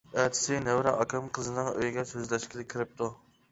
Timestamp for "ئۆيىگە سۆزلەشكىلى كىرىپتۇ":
1.73-3.15